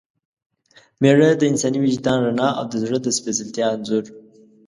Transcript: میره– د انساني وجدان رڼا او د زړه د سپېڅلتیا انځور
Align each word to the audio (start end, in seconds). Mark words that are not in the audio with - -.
میره– 1.01 1.29
د 1.39 1.41
انساني 1.51 1.79
وجدان 1.85 2.17
رڼا 2.25 2.49
او 2.59 2.65
د 2.71 2.73
زړه 2.83 2.97
د 3.01 3.07
سپېڅلتیا 3.17 3.65
انځور 3.75 4.05